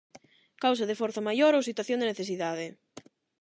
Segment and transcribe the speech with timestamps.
[0.63, 2.65] Causa de forza maior ou situación de necesidade.